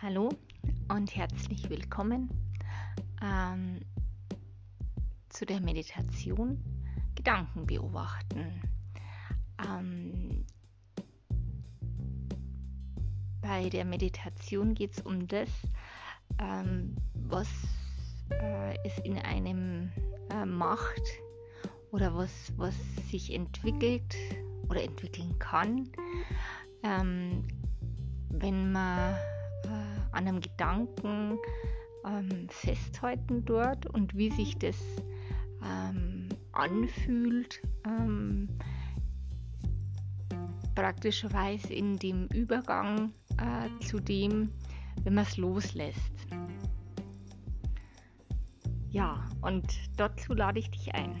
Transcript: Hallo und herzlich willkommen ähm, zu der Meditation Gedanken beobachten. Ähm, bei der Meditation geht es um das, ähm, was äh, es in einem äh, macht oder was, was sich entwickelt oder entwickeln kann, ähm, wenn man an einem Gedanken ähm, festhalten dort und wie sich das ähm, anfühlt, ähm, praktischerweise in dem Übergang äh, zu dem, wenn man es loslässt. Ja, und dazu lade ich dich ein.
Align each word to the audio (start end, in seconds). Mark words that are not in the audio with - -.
Hallo 0.00 0.28
und 0.86 1.16
herzlich 1.16 1.68
willkommen 1.68 2.30
ähm, 3.20 3.80
zu 5.28 5.44
der 5.44 5.60
Meditation 5.60 6.62
Gedanken 7.16 7.66
beobachten. 7.66 8.62
Ähm, 9.66 10.46
bei 13.40 13.68
der 13.70 13.84
Meditation 13.84 14.74
geht 14.74 14.92
es 14.92 15.00
um 15.00 15.26
das, 15.26 15.48
ähm, 16.38 16.94
was 17.14 17.48
äh, 18.30 18.76
es 18.84 18.96
in 19.00 19.18
einem 19.18 19.90
äh, 20.30 20.46
macht 20.46 21.02
oder 21.90 22.14
was, 22.14 22.52
was 22.56 22.76
sich 23.10 23.34
entwickelt 23.34 24.14
oder 24.68 24.80
entwickeln 24.80 25.36
kann, 25.40 25.90
ähm, 26.84 27.48
wenn 28.28 28.70
man 28.70 29.16
an 30.18 30.26
einem 30.26 30.40
Gedanken 30.40 31.38
ähm, 32.04 32.48
festhalten 32.48 33.44
dort 33.44 33.86
und 33.86 34.16
wie 34.16 34.30
sich 34.30 34.58
das 34.58 34.76
ähm, 35.64 36.28
anfühlt, 36.52 37.62
ähm, 37.86 38.48
praktischerweise 40.74 41.72
in 41.72 41.96
dem 41.96 42.26
Übergang 42.28 43.12
äh, 43.38 43.84
zu 43.84 44.00
dem, 44.00 44.50
wenn 45.04 45.14
man 45.14 45.24
es 45.24 45.36
loslässt. 45.36 46.26
Ja, 48.90 49.24
und 49.42 49.66
dazu 49.96 50.34
lade 50.34 50.58
ich 50.58 50.70
dich 50.70 50.94
ein. 50.94 51.20